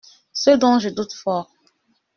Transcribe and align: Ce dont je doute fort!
Ce 0.33 0.49
dont 0.49 0.79
je 0.79 0.89
doute 0.89 1.13
fort! 1.13 1.53